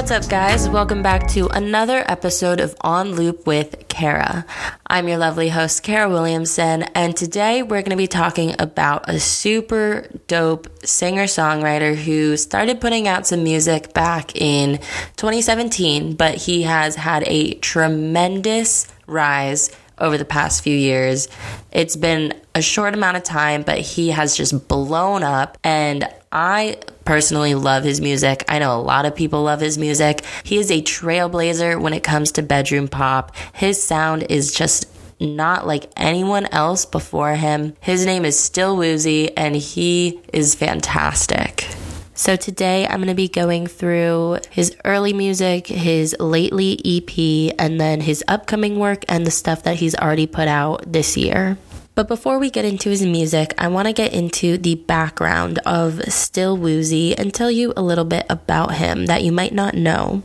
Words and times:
What's 0.00 0.12
up, 0.12 0.30
guys? 0.30 0.66
Welcome 0.66 1.02
back 1.02 1.28
to 1.32 1.48
another 1.48 2.02
episode 2.08 2.58
of 2.58 2.74
On 2.80 3.12
Loop 3.16 3.46
with 3.46 3.86
Kara. 3.88 4.46
I'm 4.86 5.06
your 5.06 5.18
lovely 5.18 5.50
host, 5.50 5.82
Kara 5.82 6.08
Williamson, 6.08 6.84
and 6.94 7.14
today 7.14 7.62
we're 7.62 7.82
going 7.82 7.90
to 7.90 7.96
be 7.96 8.06
talking 8.06 8.54
about 8.58 9.10
a 9.10 9.20
super 9.20 10.08
dope 10.26 10.68
singer 10.86 11.24
songwriter 11.24 11.94
who 11.94 12.38
started 12.38 12.80
putting 12.80 13.08
out 13.08 13.26
some 13.26 13.44
music 13.44 13.92
back 13.92 14.34
in 14.40 14.78
2017, 15.18 16.14
but 16.14 16.34
he 16.34 16.62
has 16.62 16.96
had 16.96 17.22
a 17.26 17.52
tremendous 17.56 18.90
rise 19.06 19.70
over 19.98 20.16
the 20.16 20.24
past 20.24 20.64
few 20.64 20.74
years. 20.74 21.28
It's 21.72 21.96
been 21.96 22.40
a 22.54 22.62
short 22.62 22.94
amount 22.94 23.18
of 23.18 23.22
time, 23.22 23.64
but 23.64 23.78
he 23.78 24.08
has 24.08 24.34
just 24.34 24.66
blown 24.66 25.22
up. 25.22 25.58
And 25.62 26.08
I 26.32 26.78
personally 27.04 27.54
love 27.54 27.84
his 27.84 28.00
music. 28.00 28.44
I 28.48 28.58
know 28.58 28.78
a 28.78 28.80
lot 28.80 29.06
of 29.06 29.14
people 29.14 29.42
love 29.42 29.60
his 29.60 29.78
music. 29.78 30.24
He 30.44 30.58
is 30.58 30.70
a 30.70 30.82
trailblazer 30.82 31.80
when 31.80 31.92
it 31.92 32.02
comes 32.02 32.32
to 32.32 32.42
bedroom 32.42 32.88
pop. 32.88 33.34
His 33.52 33.82
sound 33.82 34.24
is 34.24 34.52
just 34.52 34.86
not 35.20 35.66
like 35.66 35.90
anyone 35.96 36.46
else 36.46 36.86
before 36.86 37.34
him. 37.34 37.74
His 37.80 38.06
name 38.06 38.24
is 38.24 38.38
Still 38.38 38.76
Woozy, 38.76 39.36
and 39.36 39.54
he 39.54 40.20
is 40.32 40.54
fantastic. 40.54 41.66
So 42.14 42.36
today 42.36 42.86
I'm 42.86 42.96
going 42.96 43.08
to 43.08 43.14
be 43.14 43.28
going 43.28 43.66
through 43.66 44.40
his 44.50 44.76
early 44.84 45.14
music, 45.14 45.66
his 45.66 46.14
lately 46.20 46.78
EP, 46.84 47.54
and 47.58 47.80
then 47.80 48.02
his 48.02 48.22
upcoming 48.28 48.78
work 48.78 49.04
and 49.08 49.26
the 49.26 49.30
stuff 49.30 49.62
that 49.62 49.76
he's 49.76 49.94
already 49.94 50.26
put 50.26 50.46
out 50.46 50.84
this 50.86 51.16
year. 51.16 51.56
But 51.94 52.08
before 52.08 52.38
we 52.38 52.50
get 52.50 52.64
into 52.64 52.90
his 52.90 53.02
music, 53.02 53.52
I 53.58 53.68
want 53.68 53.86
to 53.86 53.92
get 53.92 54.12
into 54.12 54.56
the 54.56 54.76
background 54.76 55.58
of 55.66 56.00
Still 56.12 56.56
Woozy 56.56 57.16
and 57.16 57.34
tell 57.34 57.50
you 57.50 57.72
a 57.76 57.82
little 57.82 58.04
bit 58.04 58.26
about 58.30 58.74
him 58.74 59.06
that 59.06 59.22
you 59.22 59.32
might 59.32 59.52
not 59.52 59.74
know. 59.74 60.22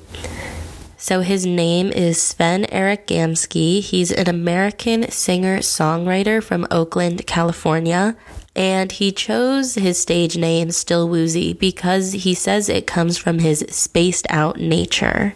So 0.97 1.21
his 1.21 1.45
name 1.45 1.91
is 1.91 2.21
Sven 2.21 2.65
Erik 2.71 3.07
Gamsky. 3.07 3.81
He's 3.81 4.11
an 4.11 4.29
American 4.29 5.11
singer 5.11 5.59
songwriter 5.59 6.41
from 6.41 6.65
Oakland, 6.71 7.27
California. 7.27 8.15
And 8.55 8.91
he 8.91 9.11
chose 9.11 9.75
his 9.75 10.01
stage 10.01 10.37
name 10.37 10.71
Still 10.71 11.09
Woozy 11.09 11.53
because 11.53 12.13
he 12.13 12.33
says 12.33 12.69
it 12.69 12.87
comes 12.87 13.17
from 13.17 13.39
his 13.39 13.65
spaced 13.69 14.25
out 14.29 14.59
nature. 14.59 15.35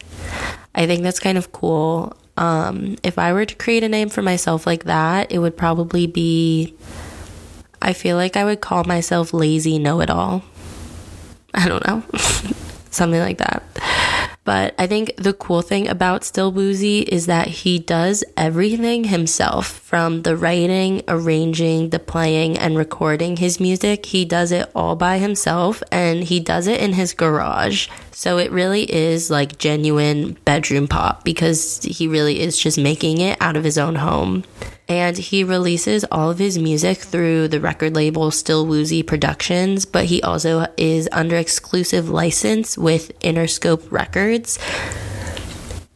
I 0.73 0.87
think 0.87 1.03
that's 1.03 1.19
kind 1.19 1.37
of 1.37 1.51
cool. 1.51 2.15
Um, 2.39 2.95
if 3.03 3.19
I 3.19 3.33
were 3.33 3.45
to 3.45 3.55
create 3.55 3.83
a 3.83 3.89
name 3.89 4.07
for 4.07 4.21
myself 4.21 4.65
like 4.65 4.85
that, 4.85 5.29
it 5.29 5.39
would 5.39 5.57
probably 5.57 6.07
be. 6.07 6.73
I 7.81 7.91
feel 7.91 8.15
like 8.15 8.37
I 8.37 8.45
would 8.45 8.61
call 8.61 8.85
myself 8.85 9.33
Lazy 9.33 9.77
Know 9.77 9.99
It 9.99 10.09
All. 10.09 10.43
I 11.53 11.67
don't 11.67 11.85
know. 11.85 12.01
Something 12.91 13.19
like 13.19 13.39
that. 13.39 13.63
But 14.45 14.73
I 14.79 14.87
think 14.87 15.13
the 15.17 15.33
cool 15.33 15.61
thing 15.61 15.87
about 15.87 16.23
Still 16.23 16.51
Woozy 16.51 17.01
is 17.01 17.25
that 17.25 17.47
he 17.47 17.77
does 17.77 18.23
everything 18.35 19.03
himself 19.03 19.67
from 19.67 20.23
the 20.23 20.35
writing, 20.35 21.03
arranging, 21.07 21.89
the 21.89 21.99
playing, 21.99 22.57
and 22.57 22.77
recording 22.77 23.37
his 23.37 23.59
music. 23.59 24.07
He 24.07 24.25
does 24.25 24.51
it 24.51 24.71
all 24.73 24.95
by 24.95 25.17
himself 25.17 25.83
and 25.91 26.23
he 26.23 26.39
does 26.39 26.67
it 26.67 26.79
in 26.79 26.93
his 26.93 27.13
garage. 27.13 27.89
So 28.19 28.37
it 28.37 28.51
really 28.51 28.83
is 28.83 29.31
like 29.31 29.59
genuine 29.59 30.33
bedroom 30.43 30.89
pop 30.89 31.23
because 31.23 31.81
he 31.83 32.05
really 32.05 32.41
is 32.41 32.59
just 32.59 32.77
making 32.77 33.21
it 33.21 33.37
out 33.39 33.55
of 33.55 33.63
his 33.63 33.77
own 33.77 33.95
home 33.95 34.43
and 34.89 35.17
he 35.17 35.45
releases 35.45 36.03
all 36.11 36.29
of 36.29 36.37
his 36.37 36.59
music 36.59 36.97
through 36.97 37.47
the 37.47 37.61
record 37.61 37.95
label 37.95 38.29
Still 38.29 38.65
Woozy 38.65 39.03
Productions, 39.03 39.85
but 39.85 40.03
he 40.03 40.21
also 40.21 40.67
is 40.75 41.07
under 41.13 41.37
exclusive 41.37 42.09
license 42.09 42.77
with 42.77 43.17
Interscope 43.21 43.89
Records. 43.89 44.59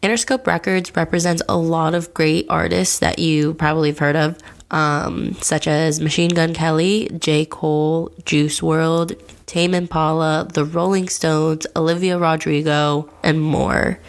Interscope 0.02 0.48
Records 0.48 0.96
represents 0.96 1.42
a 1.50 1.58
lot 1.58 1.94
of 1.94 2.14
great 2.14 2.46
artists 2.50 3.00
that 3.00 3.20
you 3.20 3.54
probably 3.56 3.90
have 3.90 4.00
heard 4.00 4.16
of, 4.16 4.38
um, 4.72 5.34
such 5.42 5.68
as 5.68 6.00
Machine 6.00 6.30
Gun 6.30 6.54
Kelly, 6.54 7.10
J. 7.20 7.44
Cole, 7.44 8.14
Juice 8.24 8.62
WRLD, 8.62 9.20
Tame 9.54 9.76
Impala, 9.76 10.48
The 10.52 10.66
Rolling 10.66 11.08
Stones, 11.08 11.68
Olivia 11.76 12.18
Rodrigo, 12.18 13.08
and 13.22 13.40
more. 13.40 14.00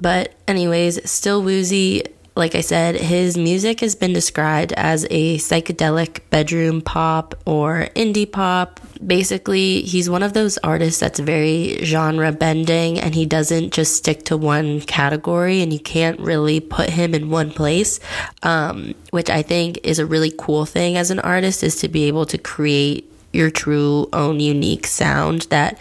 But, 0.00 0.32
anyways, 0.46 1.10
Still 1.10 1.42
Woozy 1.42 2.04
like 2.36 2.54
I 2.54 2.60
said, 2.60 2.94
his 2.94 3.36
music 3.36 3.80
has 3.80 3.96
been 3.96 4.12
described 4.12 4.72
as 4.74 5.04
a 5.10 5.38
psychedelic 5.38 6.20
bedroom 6.30 6.80
pop 6.80 7.34
or 7.44 7.88
indie 7.96 8.30
pop. 8.30 8.78
Basically, 9.04 9.82
he's 9.82 10.08
one 10.08 10.22
of 10.22 10.34
those 10.34 10.56
artists 10.58 11.00
that's 11.00 11.18
very 11.18 11.80
genre 11.82 12.30
bending 12.30 13.00
and 13.00 13.16
he 13.16 13.26
doesn't 13.26 13.72
just 13.72 13.96
stick 13.96 14.24
to 14.26 14.36
one 14.36 14.82
category 14.82 15.62
and 15.62 15.72
you 15.72 15.80
can't 15.80 16.20
really 16.20 16.60
put 16.60 16.90
him 16.90 17.12
in 17.12 17.28
one 17.28 17.50
place, 17.50 17.98
um, 18.44 18.94
which 19.10 19.30
I 19.30 19.42
think 19.42 19.80
is 19.82 19.98
a 19.98 20.06
really 20.06 20.32
cool 20.38 20.64
thing 20.64 20.96
as 20.96 21.10
an 21.10 21.18
artist 21.18 21.64
is 21.64 21.74
to 21.80 21.88
be 21.88 22.04
able 22.04 22.26
to 22.26 22.38
create 22.38 23.07
your 23.32 23.50
true 23.50 24.08
own 24.12 24.40
unique 24.40 24.86
sound 24.86 25.42
that 25.42 25.78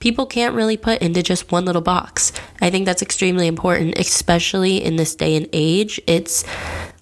people 0.00 0.26
can't 0.26 0.54
really 0.54 0.76
put 0.76 1.00
into 1.00 1.22
just 1.22 1.52
one 1.52 1.64
little 1.64 1.82
box. 1.82 2.32
I 2.60 2.70
think 2.70 2.86
that's 2.86 3.02
extremely 3.02 3.46
important, 3.46 3.98
especially 3.98 4.82
in 4.82 4.96
this 4.96 5.14
day 5.14 5.36
and 5.36 5.48
age. 5.52 6.00
It's 6.06 6.44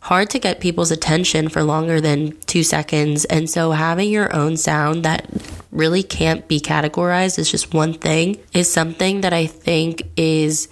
hard 0.00 0.30
to 0.30 0.38
get 0.38 0.60
people's 0.60 0.90
attention 0.90 1.48
for 1.48 1.62
longer 1.62 2.00
than 2.00 2.36
two 2.42 2.62
seconds. 2.62 3.24
And 3.24 3.48
so 3.50 3.72
having 3.72 4.10
your 4.10 4.34
own 4.34 4.56
sound 4.56 5.04
that 5.04 5.28
really 5.72 6.02
can't 6.02 6.46
be 6.46 6.60
categorized 6.60 7.38
as 7.38 7.50
just 7.50 7.74
one 7.74 7.92
thing 7.94 8.38
is 8.52 8.70
something 8.70 9.22
that 9.22 9.32
I 9.32 9.46
think 9.46 10.02
is 10.16 10.68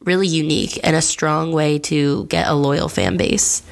really 0.00 0.28
unique 0.28 0.78
and 0.84 0.96
a 0.96 1.02
strong 1.02 1.52
way 1.52 1.78
to 1.80 2.24
get 2.26 2.46
a 2.46 2.54
loyal 2.54 2.88
fan 2.88 3.16
base. 3.16 3.62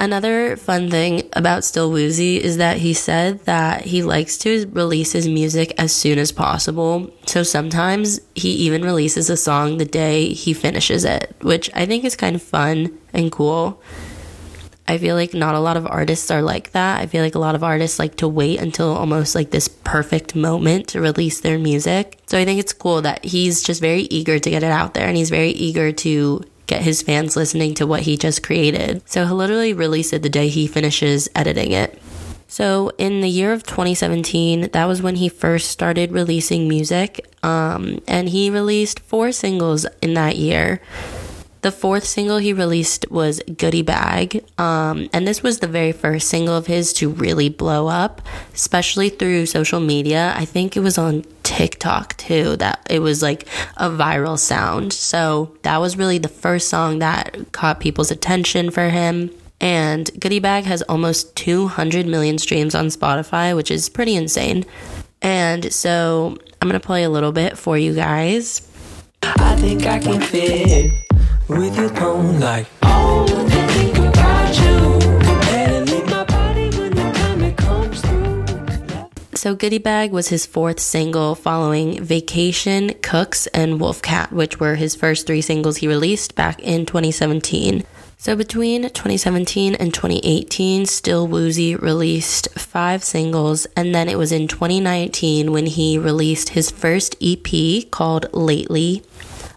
Another 0.00 0.56
fun 0.56 0.90
thing 0.90 1.30
about 1.34 1.64
Still 1.64 1.90
Woozy 1.90 2.42
is 2.42 2.56
that 2.56 2.78
he 2.78 2.92
said 2.92 3.40
that 3.46 3.82
he 3.82 4.02
likes 4.02 4.36
to 4.38 4.68
release 4.72 5.12
his 5.12 5.28
music 5.28 5.72
as 5.78 5.92
soon 5.92 6.18
as 6.18 6.32
possible. 6.32 7.10
So 7.26 7.42
sometimes 7.42 8.20
he 8.34 8.50
even 8.50 8.82
releases 8.82 9.30
a 9.30 9.36
song 9.36 9.78
the 9.78 9.84
day 9.84 10.32
he 10.32 10.52
finishes 10.52 11.04
it, 11.04 11.34
which 11.40 11.70
I 11.74 11.86
think 11.86 12.04
is 12.04 12.16
kind 12.16 12.36
of 12.36 12.42
fun 12.42 12.98
and 13.12 13.30
cool. 13.30 13.80
I 14.86 14.98
feel 14.98 15.14
like 15.14 15.32
not 15.32 15.54
a 15.54 15.60
lot 15.60 15.78
of 15.78 15.86
artists 15.86 16.30
are 16.30 16.42
like 16.42 16.72
that. 16.72 17.00
I 17.00 17.06
feel 17.06 17.22
like 17.22 17.34
a 17.34 17.38
lot 17.38 17.54
of 17.54 17.64
artists 17.64 17.98
like 17.98 18.16
to 18.16 18.28
wait 18.28 18.60
until 18.60 18.94
almost 18.94 19.34
like 19.34 19.50
this 19.50 19.68
perfect 19.68 20.34
moment 20.34 20.88
to 20.88 21.00
release 21.00 21.40
their 21.40 21.58
music. 21.58 22.18
So 22.26 22.36
I 22.36 22.44
think 22.44 22.60
it's 22.60 22.74
cool 22.74 23.00
that 23.02 23.24
he's 23.24 23.62
just 23.62 23.80
very 23.80 24.02
eager 24.02 24.38
to 24.38 24.50
get 24.50 24.62
it 24.62 24.70
out 24.70 24.92
there 24.92 25.06
and 25.06 25.16
he's 25.16 25.30
very 25.30 25.50
eager 25.50 25.92
to 25.92 26.44
get 26.66 26.82
his 26.82 27.02
fans 27.02 27.36
listening 27.36 27.74
to 27.74 27.86
what 27.86 28.02
he 28.02 28.16
just 28.16 28.42
created. 28.42 29.02
So 29.08 29.26
he'll 29.26 29.36
literally 29.36 29.72
release 29.72 30.12
it 30.12 30.22
the 30.22 30.28
day 30.28 30.48
he 30.48 30.66
finishes 30.66 31.28
editing 31.34 31.72
it. 31.72 32.00
So 32.48 32.92
in 32.98 33.20
the 33.20 33.28
year 33.28 33.52
of 33.52 33.64
2017, 33.64 34.70
that 34.70 34.84
was 34.84 35.02
when 35.02 35.16
he 35.16 35.28
first 35.28 35.70
started 35.70 36.12
releasing 36.12 36.68
music. 36.68 37.26
Um, 37.42 38.00
and 38.06 38.28
he 38.28 38.48
released 38.48 39.00
four 39.00 39.32
singles 39.32 39.86
in 40.00 40.14
that 40.14 40.36
year. 40.36 40.80
The 41.64 41.72
fourth 41.72 42.04
single 42.04 42.36
he 42.36 42.52
released 42.52 43.10
was 43.10 43.40
Goodie 43.56 43.80
Bag. 43.80 44.44
Um, 44.58 45.08
and 45.14 45.26
this 45.26 45.42
was 45.42 45.60
the 45.60 45.66
very 45.66 45.92
first 45.92 46.28
single 46.28 46.54
of 46.54 46.66
his 46.66 46.92
to 46.92 47.08
really 47.08 47.48
blow 47.48 47.86
up, 47.86 48.20
especially 48.52 49.08
through 49.08 49.46
social 49.46 49.80
media. 49.80 50.34
I 50.36 50.44
think 50.44 50.76
it 50.76 50.80
was 50.80 50.98
on 50.98 51.24
TikTok 51.42 52.18
too, 52.18 52.56
that 52.56 52.86
it 52.90 52.98
was 52.98 53.22
like 53.22 53.48
a 53.78 53.88
viral 53.88 54.38
sound. 54.38 54.92
So 54.92 55.56
that 55.62 55.80
was 55.80 55.96
really 55.96 56.18
the 56.18 56.28
first 56.28 56.68
song 56.68 56.98
that 56.98 57.34
caught 57.52 57.80
people's 57.80 58.10
attention 58.10 58.70
for 58.70 58.90
him. 58.90 59.30
And 59.58 60.10
Goodie 60.20 60.40
Bag 60.40 60.64
has 60.64 60.82
almost 60.82 61.34
200 61.36 62.04
million 62.04 62.36
streams 62.36 62.74
on 62.74 62.88
Spotify, 62.88 63.56
which 63.56 63.70
is 63.70 63.88
pretty 63.88 64.16
insane. 64.16 64.66
And 65.22 65.72
so 65.72 66.36
I'm 66.60 66.70
to 66.70 66.78
play 66.78 67.04
a 67.04 67.08
little 67.08 67.32
bit 67.32 67.56
for 67.56 67.78
you 67.78 67.94
guys. 67.94 68.70
I 69.22 69.56
think 69.56 69.86
I 69.86 69.98
can 69.98 70.20
fit 70.20 71.03
with 71.48 71.76
your 71.76 71.90
tone 71.90 72.40
like 72.40 72.66
so 79.34 79.54
goodie 79.54 79.76
bag 79.76 80.10
was 80.10 80.28
his 80.28 80.46
fourth 80.46 80.80
single 80.80 81.34
following 81.34 82.02
vacation 82.02 82.94
cooks 83.02 83.46
and 83.48 83.78
wolfcat 83.78 84.32
which 84.32 84.58
were 84.58 84.76
his 84.76 84.94
first 84.94 85.26
three 85.26 85.42
singles 85.42 85.76
he 85.76 85.86
released 85.86 86.34
back 86.34 86.58
in 86.60 86.86
2017 86.86 87.84
so 88.16 88.34
between 88.34 88.84
2017 88.84 89.74
and 89.74 89.92
2018, 89.92 90.86
Still 90.86 91.28
Woozy 91.28 91.76
released 91.76 92.48
five 92.58 93.04
singles, 93.04 93.66
and 93.76 93.94
then 93.94 94.08
it 94.08 94.16
was 94.16 94.32
in 94.32 94.48
2019 94.48 95.52
when 95.52 95.66
he 95.66 95.98
released 95.98 96.48
his 96.48 96.70
first 96.70 97.16
EP 97.20 97.90
called 97.90 98.32
Lately. 98.32 99.02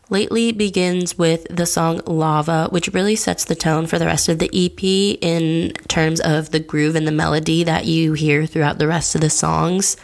Lately 0.10 0.54
begins 0.54 1.18
with 1.18 1.46
the 1.50 1.66
song 1.66 2.00
Lava, 2.06 2.68
which 2.70 2.88
really 2.90 3.18
sets 3.18 3.44
the 3.44 3.56
tone 3.56 3.88
for 3.88 4.00
the 4.00 4.06
rest 4.06 4.30
of 4.30 4.40
the 4.40 4.50
EP 4.54 4.82
in 5.22 5.74
terms 5.90 6.22
of 6.22 6.52
the 6.52 6.62
groove 6.62 6.96
and 6.96 7.06
the 7.06 7.12
melody 7.12 7.66
that 7.66 7.86
you 7.86 8.14
hear 8.14 8.46
throughout 8.46 8.78
the 8.78 8.88
rest 8.88 9.16
of 9.16 9.22
the 9.22 9.30
songs. 9.30 9.98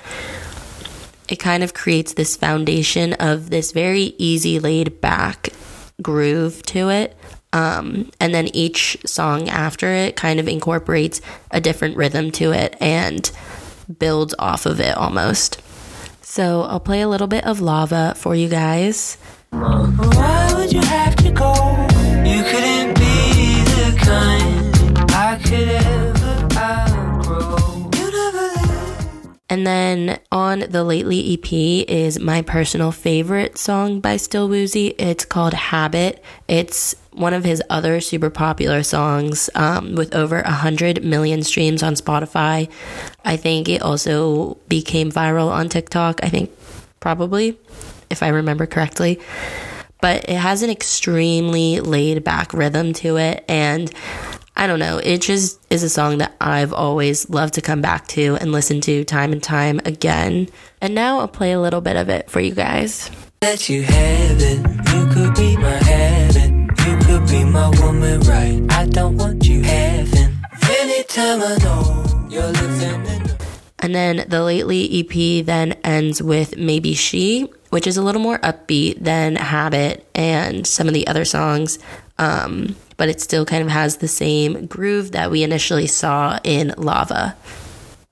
it 1.30 1.38
kind 1.38 1.64
of 1.64 1.74
creates 1.74 2.14
this 2.14 2.36
foundation 2.36 3.14
of 3.14 3.50
this 3.50 3.72
very 3.72 4.14
easy, 4.18 4.60
laid 4.60 5.00
back 5.00 5.50
groove 6.02 6.62
to 6.64 6.90
it. 6.90 7.16
Um, 7.54 8.12
and 8.20 8.36
then 8.36 8.48
each 8.54 8.98
song 9.06 9.48
after 9.48 9.88
it 9.88 10.18
kind 10.18 10.40
of 10.40 10.50
incorporates 10.50 11.22
a 11.50 11.62
different 11.62 11.96
rhythm 11.96 12.30
to 12.32 12.52
it 12.52 12.76
and 12.82 13.32
builds 14.00 14.36
off 14.38 14.66
of 14.66 14.82
it 14.82 14.98
almost. 14.98 15.62
So 16.22 16.64
I'll 16.64 16.80
play 16.80 17.02
a 17.02 17.08
little 17.08 17.28
bit 17.28 17.46
of 17.46 17.62
Lava 17.62 18.16
for 18.18 18.36
you 18.36 18.50
guys. 18.50 19.18
Why 19.54 20.52
would 20.56 20.74
you 20.74 20.82
have 20.82 21.16
to 21.18 21.32
go? 21.32 21.54
You 22.26 22.44
couldn't 22.44 22.98
be 22.98 23.64
kind 24.00 25.12
I 25.12 25.40
could 25.44 25.70
ever. 25.70 26.14
And 29.54 29.68
then 29.68 30.20
on 30.32 30.62
the 30.62 30.84
Lately 30.84 31.34
EP 31.36 31.88
is 31.88 32.20
my 32.20 32.42
personal 32.42 32.92
favorite 32.92 33.56
song 33.60 34.00
by 34.00 34.18
Still 34.18 34.50
Woozy. 34.50 34.96
It's 34.98 35.26
called 35.26 35.54
Habit. 35.54 36.24
It's 36.48 36.96
one 37.12 37.36
of 37.36 37.44
his 37.44 37.62
other 37.70 38.02
super 38.02 38.32
popular 38.32 38.82
songs 38.82 39.52
um, 39.54 39.94
with 39.94 40.16
over 40.16 40.42
100 40.42 41.04
million 41.04 41.44
streams 41.44 41.84
on 41.84 41.94
Spotify. 41.94 42.68
I 43.24 43.38
think 43.38 43.70
it 43.70 43.84
also 43.84 44.58
became 44.70 45.12
viral 45.12 45.52
on 45.52 45.70
TikTok. 45.70 46.22
I 46.24 46.30
think 46.30 46.50
probably, 47.00 47.56
if 48.14 48.24
I 48.24 48.30
remember 48.30 48.66
correctly. 48.66 49.20
But 50.00 50.30
it 50.30 50.38
has 50.38 50.64
an 50.64 50.70
extremely 50.70 51.82
laid 51.82 52.24
back 52.24 52.54
rhythm 52.54 52.94
to 52.94 53.18
it. 53.18 53.44
And 53.50 53.92
I 54.56 54.68
don't 54.68 54.80
know, 54.80 55.00
it 55.00 55.22
just 55.22 55.60
is 55.70 55.84
a 55.84 55.90
song 55.90 56.20
that 56.20 56.36
I've 56.40 56.72
always 56.72 57.30
loved 57.30 57.56
to 57.56 57.62
come 57.62 57.82
back 57.82 58.08
to 58.10 58.38
and 58.40 58.54
listen 58.54 58.80
to 58.82 59.04
time 59.04 59.34
and 59.34 59.44
time 59.44 59.82
again. 59.84 60.48
And 60.80 60.96
now 60.96 61.20
I'll 61.20 61.28
play 61.28 61.52
a 61.52 61.60
little 61.60 61.82
bit 61.82 61.98
of 61.98 62.08
it 62.08 62.30
for 62.30 62.40
you 62.40 62.54
guys. 62.54 63.12
That 63.42 63.68
you 63.68 63.84
have 63.84 64.38
it, 64.40 64.60
you 64.94 65.08
could 65.14 65.36
be 65.36 65.58
my 65.58 65.70
heaven, 65.70 66.70
you 66.86 66.98
could 67.06 67.28
be 67.28 67.44
my 67.44 67.70
woman, 67.82 68.22
right? 68.22 68.62
I 68.70 68.86
don't 68.86 69.18
want 69.18 69.46
you 69.46 69.62
having 69.64 70.44
anytime 70.80 71.42
I 71.42 71.58
know 71.64 72.28
you're 72.30 72.52
and 73.84 73.94
then 73.94 74.26
the 74.30 74.42
lately 74.42 75.02
EP 75.02 75.46
then 75.46 75.74
ends 75.84 76.24
with 76.24 76.58
Maybe 76.58 76.96
So, 76.96 77.54
which 77.70 77.86
is 77.86 77.98
a 77.98 78.02
little 78.02 78.22
more 78.22 78.40
upbeat 78.40 79.04
than 79.04 79.36
Habit 79.36 80.08
and 80.16 80.66
some 80.66 80.88
of 80.88 80.94
the 80.94 81.06
other 81.06 81.26
songs. 81.26 81.80
Um, 82.18 82.78
but 82.96 83.10
it 83.10 83.20
still 83.20 83.46
kind 83.46 83.62
of 83.62 83.68
has 83.68 83.98
the 83.98 84.08
same 84.08 84.68
groove 84.68 85.12
that 85.12 85.30
we 85.30 85.44
initially 85.44 85.88
saw 85.88 86.40
in 86.46 86.74
Lava. 86.78 87.36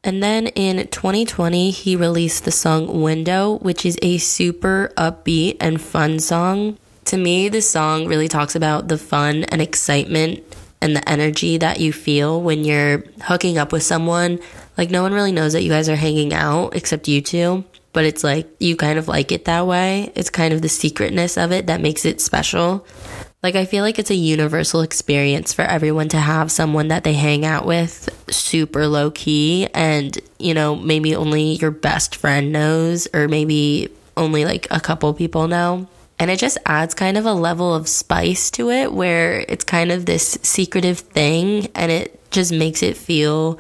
And 0.03 0.21
then 0.21 0.47
in 0.47 0.87
2020, 0.87 1.71
he 1.71 1.95
released 1.95 2.43
the 2.43 2.51
song 2.51 3.01
Window, 3.01 3.59
which 3.59 3.85
is 3.85 3.97
a 4.01 4.17
super 4.17 4.91
upbeat 4.97 5.55
and 5.61 5.79
fun 5.79 6.19
song. 6.19 6.77
To 7.05 7.17
me, 7.17 7.47
this 7.47 7.69
song 7.69 8.07
really 8.07 8.27
talks 8.27 8.55
about 8.55 8.89
the 8.89 8.97
fun 8.97 9.45
and 9.45 9.61
excitement 9.61 10.43
and 10.81 10.95
the 10.95 11.07
energy 11.07 11.57
that 11.59 11.79
you 11.79 11.93
feel 11.93 12.41
when 12.41 12.65
you're 12.65 13.05
hooking 13.21 13.57
up 13.57 13.71
with 13.71 13.83
someone. 13.83 14.39
Like, 14.81 14.89
no 14.89 15.03
one 15.03 15.13
really 15.13 15.31
knows 15.31 15.53
that 15.53 15.61
you 15.61 15.69
guys 15.69 15.89
are 15.89 15.95
hanging 15.95 16.33
out 16.33 16.75
except 16.75 17.07
you 17.07 17.21
two, 17.21 17.63
but 17.93 18.03
it's 18.03 18.23
like 18.23 18.49
you 18.59 18.75
kind 18.75 18.97
of 18.97 19.07
like 19.07 19.31
it 19.31 19.45
that 19.45 19.67
way. 19.67 20.11
It's 20.15 20.31
kind 20.31 20.55
of 20.55 20.63
the 20.63 20.69
secretness 20.69 21.37
of 21.37 21.51
it 21.51 21.67
that 21.67 21.81
makes 21.81 22.03
it 22.03 22.19
special. 22.19 22.83
Like, 23.43 23.53
I 23.53 23.65
feel 23.65 23.83
like 23.83 23.99
it's 23.99 24.09
a 24.09 24.15
universal 24.15 24.81
experience 24.81 25.53
for 25.53 25.61
everyone 25.61 26.09
to 26.09 26.17
have 26.17 26.51
someone 26.51 26.87
that 26.87 27.03
they 27.03 27.13
hang 27.13 27.45
out 27.45 27.67
with 27.67 28.09
super 28.33 28.87
low 28.87 29.11
key 29.11 29.67
and, 29.75 30.17
you 30.39 30.55
know, 30.55 30.75
maybe 30.75 31.15
only 31.15 31.57
your 31.57 31.69
best 31.69 32.15
friend 32.15 32.51
knows, 32.51 33.07
or 33.13 33.27
maybe 33.27 33.87
only 34.17 34.45
like 34.45 34.65
a 34.71 34.79
couple 34.79 35.13
people 35.13 35.47
know. 35.47 35.87
And 36.17 36.31
it 36.31 36.39
just 36.39 36.57
adds 36.65 36.95
kind 36.95 37.19
of 37.19 37.27
a 37.27 37.33
level 37.33 37.71
of 37.71 37.87
spice 37.87 38.49
to 38.51 38.71
it 38.71 38.91
where 38.91 39.45
it's 39.47 39.63
kind 39.63 39.91
of 39.91 40.07
this 40.07 40.39
secretive 40.41 41.01
thing 41.01 41.67
and 41.75 41.91
it 41.91 42.19
just 42.31 42.51
makes 42.51 42.81
it 42.81 42.97
feel 42.97 43.59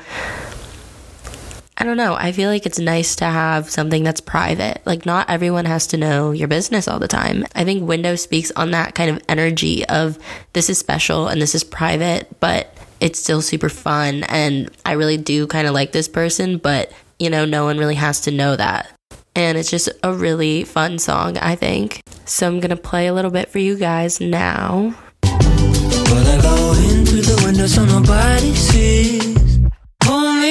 I 1.81 1.83
don't 1.83 1.97
know. 1.97 2.13
I 2.13 2.31
feel 2.31 2.51
like 2.51 2.67
it's 2.67 2.77
nice 2.77 3.15
to 3.15 3.25
have 3.25 3.67
something 3.67 4.03
that's 4.03 4.21
private. 4.21 4.83
Like, 4.85 5.03
not 5.03 5.31
everyone 5.31 5.65
has 5.65 5.87
to 5.87 5.97
know 5.97 6.29
your 6.29 6.47
business 6.47 6.87
all 6.87 6.99
the 6.99 7.07
time. 7.07 7.43
I 7.55 7.63
think 7.63 7.87
Window 7.87 8.15
speaks 8.15 8.51
on 8.51 8.69
that 8.69 8.93
kind 8.93 9.09
of 9.09 9.19
energy 9.27 9.83
of 9.87 10.19
this 10.53 10.69
is 10.69 10.77
special 10.77 11.27
and 11.27 11.41
this 11.41 11.55
is 11.55 11.63
private, 11.63 12.39
but 12.39 12.71
it's 12.99 13.17
still 13.17 13.41
super 13.41 13.67
fun. 13.67 14.25
And 14.25 14.69
I 14.85 14.91
really 14.91 15.17
do 15.17 15.47
kind 15.47 15.65
of 15.65 15.73
like 15.73 15.91
this 15.91 16.07
person, 16.07 16.59
but, 16.59 16.91
you 17.17 17.31
know, 17.31 17.45
no 17.45 17.63
one 17.63 17.79
really 17.79 17.95
has 17.95 18.21
to 18.21 18.31
know 18.31 18.55
that. 18.55 18.91
And 19.35 19.57
it's 19.57 19.71
just 19.71 19.89
a 20.03 20.13
really 20.13 20.63
fun 20.65 20.99
song, 20.99 21.39
I 21.39 21.55
think. 21.55 22.03
So 22.25 22.47
I'm 22.47 22.61
to 22.61 22.75
play 22.75 23.07
a 23.07 23.13
little 23.15 23.31
bit 23.31 23.49
for 23.49 23.57
you 23.57 23.75
guys 23.75 24.21
now. 24.21 24.93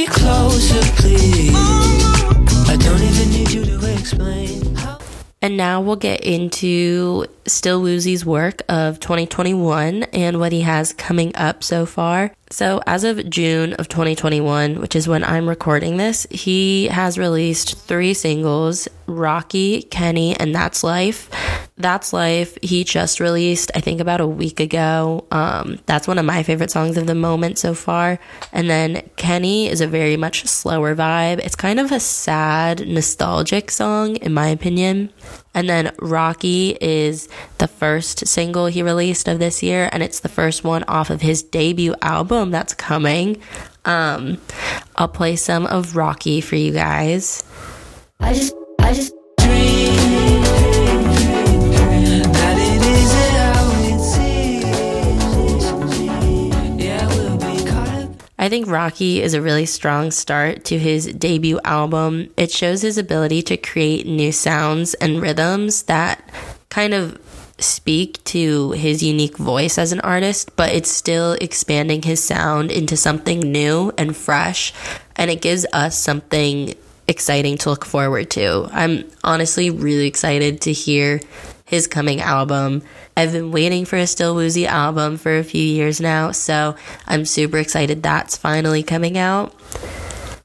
Closer, 0.06 0.80
please. 0.96 1.54
I 1.54 2.76
don't 2.78 3.02
even 3.02 3.30
need 3.30 3.50
you 3.50 3.64
to 3.64 3.92
explain. 3.92 4.60
And 5.42 5.56
now 5.56 5.80
we'll 5.80 5.96
get 5.96 6.20
into 6.20 7.24
Still 7.46 7.80
Woozy's 7.80 8.26
work 8.26 8.60
of 8.68 9.00
2021 9.00 10.02
and 10.04 10.38
what 10.38 10.52
he 10.52 10.60
has 10.60 10.92
coming 10.92 11.34
up 11.34 11.64
so 11.64 11.86
far. 11.86 12.32
So, 12.50 12.82
as 12.86 13.04
of 13.04 13.30
June 13.30 13.72
of 13.74 13.88
2021, 13.88 14.80
which 14.80 14.94
is 14.94 15.08
when 15.08 15.24
I'm 15.24 15.48
recording 15.48 15.96
this, 15.96 16.26
he 16.30 16.88
has 16.88 17.16
released 17.16 17.78
three 17.78 18.12
singles 18.12 18.86
Rocky, 19.06 19.82
Kenny, 19.82 20.36
and 20.36 20.54
That's 20.54 20.84
Life. 20.84 21.30
That's 21.80 22.12
Life, 22.12 22.56
he 22.62 22.84
just 22.84 23.20
released, 23.20 23.70
I 23.74 23.80
think, 23.80 24.00
about 24.00 24.20
a 24.20 24.26
week 24.26 24.60
ago. 24.60 25.26
Um, 25.30 25.78
that's 25.86 26.06
one 26.06 26.18
of 26.18 26.24
my 26.24 26.42
favorite 26.42 26.70
songs 26.70 26.96
of 26.96 27.06
the 27.06 27.14
moment 27.14 27.58
so 27.58 27.74
far. 27.74 28.18
And 28.52 28.70
then 28.70 29.08
Kenny 29.16 29.68
is 29.68 29.80
a 29.80 29.86
very 29.86 30.16
much 30.16 30.46
slower 30.46 30.94
vibe. 30.94 31.40
It's 31.40 31.56
kind 31.56 31.80
of 31.80 31.92
a 31.92 32.00
sad, 32.00 32.86
nostalgic 32.86 33.70
song, 33.70 34.16
in 34.16 34.32
my 34.32 34.48
opinion. 34.48 35.12
And 35.54 35.68
then 35.68 35.92
Rocky 35.98 36.76
is 36.80 37.28
the 37.58 37.68
first 37.68 38.26
single 38.26 38.66
he 38.66 38.82
released 38.82 39.26
of 39.26 39.38
this 39.38 39.62
year, 39.62 39.88
and 39.92 40.02
it's 40.02 40.20
the 40.20 40.28
first 40.28 40.62
one 40.62 40.84
off 40.84 41.10
of 41.10 41.20
his 41.20 41.42
debut 41.42 41.94
album 42.02 42.50
that's 42.50 42.74
coming. 42.74 43.40
Um, 43.84 44.38
I'll 44.96 45.08
play 45.08 45.36
some 45.36 45.66
of 45.66 45.96
Rocky 45.96 46.40
for 46.40 46.56
you 46.56 46.72
guys. 46.72 47.42
I 48.20 48.34
just, 48.34 48.54
I 48.78 48.92
just 48.92 49.14
I 58.40 58.48
think 58.48 58.68
Rocky 58.68 59.20
is 59.20 59.34
a 59.34 59.42
really 59.42 59.66
strong 59.66 60.10
start 60.10 60.64
to 60.64 60.78
his 60.78 61.04
debut 61.12 61.60
album. 61.62 62.30
It 62.38 62.50
shows 62.50 62.80
his 62.80 62.96
ability 62.96 63.42
to 63.42 63.58
create 63.58 64.06
new 64.06 64.32
sounds 64.32 64.94
and 64.94 65.20
rhythms 65.20 65.82
that 65.82 66.26
kind 66.70 66.94
of 66.94 67.20
speak 67.58 68.24
to 68.24 68.70
his 68.70 69.02
unique 69.02 69.36
voice 69.36 69.76
as 69.76 69.92
an 69.92 70.00
artist, 70.00 70.56
but 70.56 70.72
it's 70.72 70.90
still 70.90 71.34
expanding 71.34 72.00
his 72.00 72.24
sound 72.24 72.72
into 72.72 72.96
something 72.96 73.40
new 73.40 73.92
and 73.98 74.16
fresh, 74.16 74.72
and 75.16 75.30
it 75.30 75.42
gives 75.42 75.66
us 75.74 75.98
something 75.98 76.74
exciting 77.06 77.58
to 77.58 77.68
look 77.68 77.84
forward 77.84 78.30
to. 78.30 78.70
I'm 78.72 79.04
honestly 79.22 79.68
really 79.68 80.06
excited 80.06 80.62
to 80.62 80.72
hear 80.72 81.20
his 81.66 81.86
coming 81.86 82.22
album. 82.22 82.80
I've 83.20 83.32
been 83.32 83.50
waiting 83.50 83.84
for 83.84 83.96
a 83.96 84.06
Still 84.06 84.34
Woozy 84.34 84.66
album 84.66 85.18
for 85.18 85.36
a 85.36 85.44
few 85.44 85.62
years 85.62 86.00
now, 86.00 86.30
so 86.30 86.74
I'm 87.06 87.26
super 87.26 87.58
excited 87.58 88.02
that's 88.02 88.38
finally 88.38 88.82
coming 88.82 89.18
out. 89.18 89.54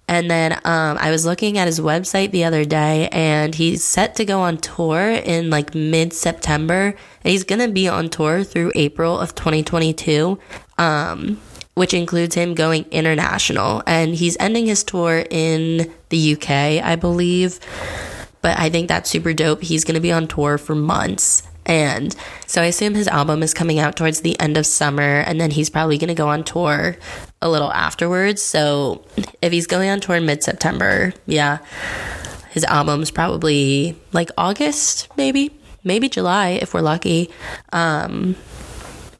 And 0.10 0.30
then 0.30 0.52
um, 0.66 0.98
I 1.00 1.10
was 1.10 1.26
looking 1.26 1.58
at 1.58 1.68
his 1.68 1.80
website 1.80 2.32
the 2.32 2.44
other 2.44 2.66
day, 2.66 3.08
and 3.14 3.56
he's 3.56 3.82
set 3.82 4.16
to 4.16 4.26
go 4.26 4.42
on 4.42 4.58
tour 4.58 5.00
in 5.00 5.50
like 5.50 5.74
mid 5.74 6.12
September. 6.12 6.88
And 7.24 7.32
he's 7.32 7.46
going 7.46 7.66
to 7.66 7.72
be 7.72 7.88
on 7.88 8.10
tour 8.10 8.44
through 8.44 8.74
April 8.76 9.18
of 9.18 9.36
2022, 9.36 10.38
um, 10.78 11.40
which 11.76 11.94
includes 11.94 12.36
him 12.36 12.56
going 12.56 12.88
international. 12.92 13.84
And 13.88 14.16
he's 14.16 14.36
ending 14.38 14.66
his 14.66 14.84
tour 14.84 15.24
in 15.30 15.94
the 16.10 16.34
UK, 16.34 16.50
I 16.84 16.98
believe 16.98 17.58
but 18.42 18.60
I 18.60 18.70
think 18.70 18.90
that's 18.90 19.10
super 19.10 19.34
dope. 19.34 19.64
He's 19.64 19.84
going 19.84 19.96
to 19.96 20.00
be 20.00 20.12
on 20.12 20.28
tour 20.28 20.60
for 20.60 20.76
months. 20.76 21.42
And 21.66 22.16
so 22.46 22.62
I 22.62 22.66
assume 22.66 22.94
his 22.94 23.08
album 23.08 23.42
is 23.42 23.54
coming 23.54 23.80
out 23.80 23.96
towards 23.96 24.22
the 24.22 24.40
end 24.40 24.58
of 24.58 24.66
summer, 24.66 25.20
and 25.20 25.42
then 25.42 25.52
he's 25.52 25.70
probably 25.70 25.98
going 25.98 26.10
to 26.10 26.14
go 26.14 26.30
on 26.30 26.44
tour 26.44 26.98
a 27.42 27.50
little 27.50 27.72
afterwards. 27.72 28.42
So 28.42 29.04
if 29.42 29.52
he's 29.52 29.68
going 29.68 29.90
on 29.90 30.00
tour 30.00 30.16
in 30.16 30.26
mid 30.26 30.44
September, 30.44 31.14
yeah, 31.26 31.60
his 32.52 32.64
album's 32.64 33.12
probably 33.12 33.98
like 34.14 34.30
August, 34.38 35.08
maybe, 35.18 35.52
maybe 35.84 36.08
July 36.08 36.50
if 36.50 36.74
we're 36.74 36.82
lucky. 36.82 37.30
Um, 37.74 38.36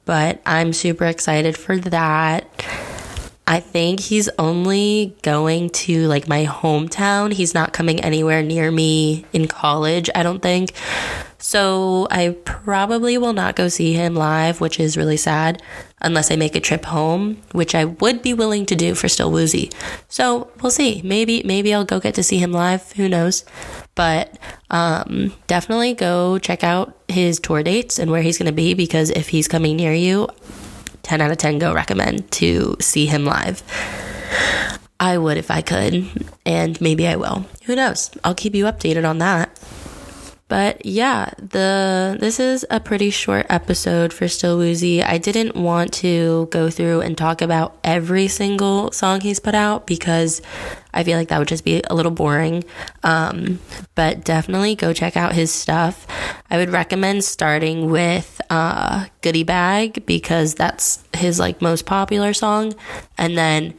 but 0.06 0.42
I'm 0.46 0.72
super 0.72 1.06
excited 1.06 1.58
for 1.58 1.78
that. 1.78 2.48
I 3.48 3.60
think 3.60 4.00
he's 4.00 4.28
only 4.40 5.16
going 5.22 5.70
to 5.72 6.08
like 6.08 6.28
my 6.28 6.46
hometown. 6.46 7.32
He's 7.32 7.54
not 7.54 7.74
coming 7.74 8.02
anywhere 8.02 8.42
near 8.42 8.72
me 8.72 9.26
in 9.34 9.48
college, 9.48 10.10
I 10.16 10.24
don't 10.24 10.42
think. 10.42 10.72
So 11.38 12.08
I 12.10 12.36
probably 12.44 13.20
will 13.20 13.34
not 13.34 13.56
go 13.56 13.68
see 13.68 13.94
him 13.94 14.16
live, 14.16 14.62
which 14.62 14.80
is 14.80 14.98
really 14.98 15.18
sad, 15.18 15.62
unless 16.02 16.32
I 16.32 16.38
make 16.38 16.56
a 16.56 16.60
trip 16.60 16.86
home, 16.86 17.40
which 17.52 17.76
I 17.76 17.86
would 17.86 18.24
be 18.24 18.34
willing 18.34 18.66
to 18.66 18.76
do 18.76 18.96
for 18.96 19.08
Still 19.08 19.32
Woozy. 19.32 19.70
So 20.10 20.50
we'll 20.64 20.72
see. 20.72 21.02
Maybe 21.04 21.44
maybe 21.44 21.72
I'll 21.72 21.86
go 21.86 22.00
get 22.00 22.16
to 22.16 22.24
see 22.24 22.40
him 22.40 22.52
live. 22.52 22.94
Who 22.94 23.08
knows? 23.08 23.46
But 23.94 24.40
um, 24.72 25.34
definitely 25.46 25.94
go 25.94 26.40
check 26.40 26.64
out 26.64 26.98
his 27.08 27.40
tour 27.40 27.62
dates 27.62 28.00
and 28.00 28.10
where 28.10 28.24
he's 28.24 28.40
going 28.40 28.48
to 28.48 28.52
be 28.52 28.74
because 28.74 29.12
if 29.12 29.30
he's 29.30 29.48
coming 29.48 29.76
near 29.76 29.94
you, 29.94 30.28
10 31.06 31.22
out 31.22 31.30
of 31.30 31.38
10 31.38 31.60
go 31.60 31.72
recommend 31.74 32.32
to 32.32 32.76
see 32.82 33.06
him 33.06 33.26
live. 33.26 33.62
I 35.00 35.18
would 35.20 35.38
if 35.38 35.52
I 35.52 35.62
could, 35.62 36.08
and 36.46 36.82
maybe 36.82 37.08
I 37.08 37.16
will. 37.16 37.46
Who 37.66 37.76
knows? 37.76 38.10
I'll 38.24 38.34
keep 38.34 38.56
you 38.56 38.66
updated 38.66 39.08
on 39.08 39.20
that. 39.20 39.50
But 40.48 40.86
yeah, 40.86 41.32
the 41.40 42.18
this 42.20 42.40
is 42.40 42.68
a 42.70 42.80
pretty 42.80 43.10
short 43.10 43.48
episode 43.50 44.14
for 44.14 44.28
Still 44.28 44.58
Woozy. 44.58 45.02
I 45.02 45.18
didn't 45.18 45.56
want 45.56 45.92
to 45.96 46.48
go 46.52 46.70
through 46.70 47.02
and 47.02 47.18
talk 47.18 47.42
about 47.42 47.76
every 47.84 48.28
single 48.28 48.92
song 48.92 49.22
he's 49.22 49.40
put 49.40 49.56
out 49.56 49.88
because 49.88 50.44
I 50.94 51.04
feel 51.04 51.18
like 51.18 51.30
that 51.30 51.40
would 51.40 51.48
just 51.48 51.66
be 51.66 51.82
a 51.90 51.96
little 51.96 52.12
boring. 52.12 52.64
Um, 53.02 53.60
but 53.96 54.24
definitely 54.24 54.76
go 54.76 54.94
check 54.94 55.18
out 55.18 55.34
his 55.34 55.52
stuff. 55.52 56.06
I 56.52 56.58
would 56.58 56.70
recommend 56.70 57.24
starting 57.24 57.90
with 57.90 58.40
uh, 58.52 59.08
Goodie 59.22 59.44
Bag 59.44 60.06
because 60.06 60.54
that's 60.54 61.04
his 61.14 61.40
like 61.40 61.60
most 61.60 61.88
popular 61.88 62.34
song, 62.34 62.76
and 63.18 63.36
then 63.36 63.74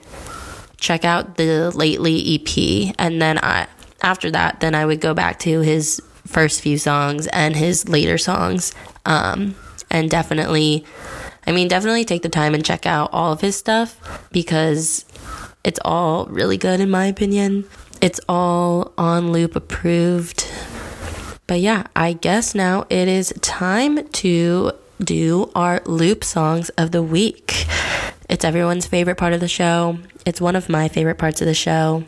check 0.78 1.04
out 1.04 1.36
the 1.36 1.70
Lately 1.70 2.34
EP, 2.34 2.94
and 2.98 3.22
then 3.22 3.38
I 3.38 3.68
after 4.02 4.32
that, 4.32 4.58
then 4.58 4.74
I 4.74 4.84
would 4.84 5.00
go 5.00 5.14
back 5.14 5.38
to 5.40 5.60
his 5.60 6.02
first 6.26 6.60
few 6.60 6.78
songs 6.78 7.26
and 7.28 7.56
his 7.56 7.88
later 7.88 8.18
songs. 8.18 8.74
Um, 9.04 9.54
and 9.90 10.10
definitely, 10.10 10.84
I 11.46 11.52
mean, 11.52 11.68
definitely 11.68 12.04
take 12.04 12.22
the 12.22 12.28
time 12.28 12.54
and 12.54 12.64
check 12.64 12.86
out 12.86 13.10
all 13.12 13.32
of 13.32 13.40
his 13.40 13.56
stuff 13.56 14.28
because 14.32 15.04
it's 15.64 15.80
all 15.84 16.26
really 16.26 16.56
good 16.56 16.80
in 16.80 16.90
my 16.90 17.06
opinion. 17.06 17.64
It's 18.00 18.20
all 18.28 18.92
on 18.98 19.32
loop 19.32 19.56
approved. 19.56 20.46
But 21.46 21.60
yeah, 21.60 21.84
I 21.94 22.12
guess 22.14 22.54
now 22.54 22.86
it 22.90 23.08
is 23.08 23.32
time 23.40 24.06
to 24.08 24.72
do 25.02 25.50
our 25.54 25.80
loop 25.84 26.24
songs 26.24 26.68
of 26.70 26.90
the 26.90 27.02
week. 27.02 27.66
It's 28.28 28.44
everyone's 28.44 28.86
favorite 28.86 29.16
part 29.16 29.32
of 29.32 29.40
the 29.40 29.48
show. 29.48 29.98
It's 30.24 30.40
one 30.40 30.56
of 30.56 30.68
my 30.68 30.88
favorite 30.88 31.18
parts 31.18 31.40
of 31.40 31.46
the 31.46 31.54
show. 31.54 32.04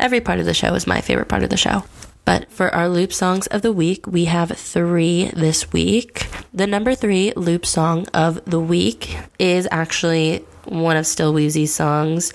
Every 0.00 0.20
part 0.20 0.40
of 0.40 0.46
the 0.46 0.54
show 0.54 0.74
is 0.74 0.86
my 0.86 1.00
favorite 1.00 1.28
part 1.28 1.44
of 1.44 1.50
the 1.50 1.56
show. 1.56 1.84
But 2.24 2.50
for 2.50 2.72
our 2.74 2.88
loop 2.88 3.12
songs 3.12 3.46
of 3.48 3.62
the 3.62 3.72
week, 3.72 4.06
we 4.06 4.26
have 4.26 4.50
three 4.56 5.30
this 5.34 5.72
week. 5.72 6.28
The 6.54 6.66
number 6.66 6.94
three 6.94 7.32
loop 7.36 7.66
song 7.66 8.06
of 8.14 8.44
the 8.44 8.60
week 8.60 9.16
is 9.38 9.66
actually 9.70 10.44
one 10.64 10.96
of 10.96 11.06
Still 11.06 11.32
Woozy's 11.34 11.74
songs. 11.74 12.32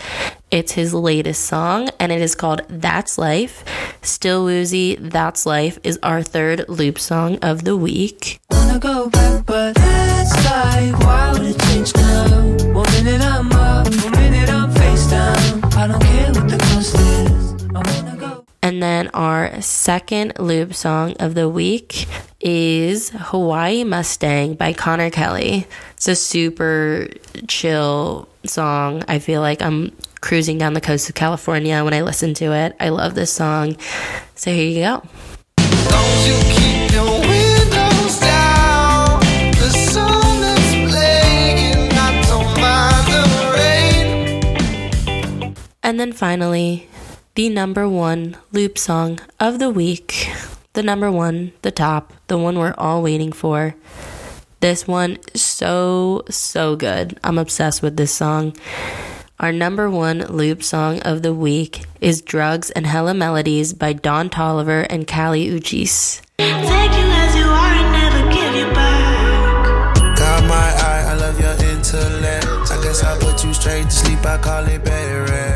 It's 0.51 0.74
his 0.74 0.94
latest 0.94 1.46
song 1.46 1.89
and 2.00 2.12
it 2.12 2.22
is 2.22 2.36
called 2.36 2.62
That's 2.67 3.17
Life. 3.17 3.63
Still 4.01 4.44
Woozy, 4.44 4.96
That's 4.96 5.46
Life 5.46 5.79
is 5.84 5.98
our 6.03 6.22
third 6.22 6.67
loop 6.67 7.00
song 7.00 7.38
of 7.41 7.63
the 7.63 7.77
week. 7.77 8.39
Wanna 8.51 8.79
go 8.79 9.10
back, 9.10 9.46
but 9.46 9.75
that's. 9.75 10.17
Why 11.03 11.32
would 11.34 11.41
it 11.41 11.60
change 11.62 11.96
now? 11.96 12.25
One 12.74 12.91
minute 12.91 13.22
I'm 13.22 13.51
up, 13.51 13.88
one 13.88 14.12
minute 14.12 14.50
I'm 14.50 14.72
face 14.72 15.08
down. 15.08 15.63
I 15.74 15.88
don't 15.88 16.01
care 16.01 16.32
what 16.34 16.50
the 16.50 16.58
cost 16.58 16.96
is. 16.96 17.26
And 18.67 18.83
then 18.83 19.07
our 19.13 19.62
second 19.62 20.33
loop 20.39 20.74
song 20.74 21.15
of 21.21 21.36
the 21.36 21.47
week 21.47 22.05
is 22.41 23.12
Hawaii 23.12 23.86
Mustang 23.86 24.55
by 24.55 24.74
Connor 24.74 25.09
Kelly. 25.09 25.65
It's 25.93 26.09
a 26.09 26.17
super 26.17 27.07
chill 27.47 28.27
song. 28.43 29.05
I 29.07 29.19
feel 29.19 29.39
like 29.39 29.62
I'm 29.62 29.95
cruising 30.19 30.57
down 30.57 30.74
the 30.74 30.81
coast 30.81 31.07
of 31.07 31.15
California 31.15 31.81
when 31.86 31.93
I 31.93 32.01
listen 32.01 32.33
to 32.33 32.51
it. 32.51 32.75
I 32.77 32.89
love 32.89 33.15
this 33.15 33.31
song. 33.31 33.77
So 34.36 34.51
here 34.51 34.67
you 34.67 34.81
go. 34.81 35.01
And 45.83 45.97
then 45.97 46.12
finally, 46.12 46.89
the 47.38 47.50
number 47.50 47.88
one 47.88 48.36
loop 48.51 48.79
song 48.79 49.20
of 49.39 49.60
the 49.60 49.70
week. 49.70 50.27
The 50.74 50.82
number 50.82 51.12
one, 51.12 51.53
the 51.62 51.70
top, 51.70 52.12
the 52.25 52.36
one 52.36 52.58
we're 52.58 52.74
all 52.79 53.03
waiting 53.03 53.32
for. 53.32 53.75
This 54.60 54.88
one, 54.88 55.20
is 55.36 55.44
so, 55.44 56.24
so 56.32 56.75
good. 56.75 57.20
I'm 57.24 57.38
obsessed 57.38 57.84
with 57.84 57.96
this 57.96 58.12
song. 58.12 58.56
Our 59.39 59.51
number 59.51 59.88
one 59.88 60.22
loop 60.22 60.63
song 60.63 61.00
of 61.01 61.22
the 61.22 61.32
week 61.32 61.86
is 62.01 62.24
Drugs 62.24 62.72
and 62.72 62.88
Hella 62.88 63.13
Melodies 63.13 63.72
by 63.72 63.94
Don 63.94 64.32
Toliver 64.32 64.88
and 64.89 65.06
Kali 65.06 65.48
Uchis. 65.48 66.24
I 72.70 72.84
guess 72.84 73.03
I 73.03 73.20
put 73.20 73.44
you 73.44 73.53
straight 73.53 73.84
to 73.84 73.91
sleep, 73.91 74.25
I 74.25 74.39
call 74.39 74.65
it 74.65 74.84
bed 74.84 75.29
rest. 75.29 75.47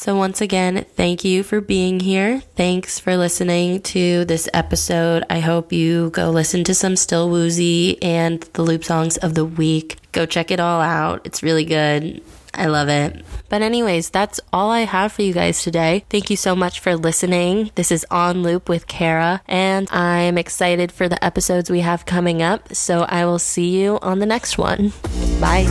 So, 0.00 0.16
once 0.16 0.40
again, 0.40 0.86
thank 0.96 1.26
you 1.26 1.42
for 1.42 1.60
being 1.60 2.00
here. 2.00 2.40
Thanks 2.56 2.98
for 2.98 3.18
listening 3.18 3.82
to 3.82 4.24
this 4.24 4.48
episode. 4.54 5.24
I 5.28 5.40
hope 5.40 5.74
you 5.74 6.08
go 6.08 6.30
listen 6.30 6.64
to 6.64 6.74
some 6.74 6.96
Still 6.96 7.28
Woozy 7.28 8.02
and 8.02 8.40
the 8.54 8.62
loop 8.62 8.82
songs 8.82 9.18
of 9.18 9.34
the 9.34 9.44
week. 9.44 9.98
Go 10.12 10.24
check 10.24 10.50
it 10.50 10.58
all 10.58 10.80
out. 10.80 11.20
It's 11.26 11.42
really 11.42 11.66
good. 11.66 12.22
I 12.54 12.64
love 12.64 12.88
it. 12.88 13.22
But, 13.50 13.60
anyways, 13.60 14.08
that's 14.08 14.40
all 14.54 14.70
I 14.70 14.86
have 14.86 15.12
for 15.12 15.20
you 15.20 15.34
guys 15.34 15.62
today. 15.62 16.06
Thank 16.08 16.30
you 16.30 16.36
so 16.36 16.56
much 16.56 16.80
for 16.80 16.96
listening. 16.96 17.70
This 17.74 17.92
is 17.92 18.06
On 18.10 18.42
Loop 18.42 18.70
with 18.70 18.86
Kara, 18.86 19.42
and 19.46 19.86
I'm 19.90 20.38
excited 20.38 20.92
for 20.92 21.10
the 21.10 21.22
episodes 21.22 21.68
we 21.68 21.80
have 21.80 22.06
coming 22.06 22.40
up. 22.40 22.74
So, 22.74 23.02
I 23.02 23.26
will 23.26 23.38
see 23.38 23.78
you 23.78 23.98
on 24.00 24.18
the 24.18 24.24
next 24.24 24.56
one. 24.56 24.94
Bye. 25.42 25.66